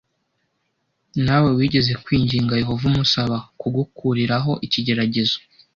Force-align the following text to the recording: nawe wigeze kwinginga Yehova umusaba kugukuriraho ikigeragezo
nawe 1.25 1.49
wigeze 1.57 1.93
kwinginga 2.03 2.59
Yehova 2.61 2.83
umusaba 2.91 3.35
kugukuriraho 3.59 4.51
ikigeragezo 4.65 5.37